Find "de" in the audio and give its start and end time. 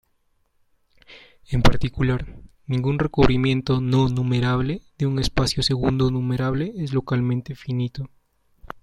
4.97-5.05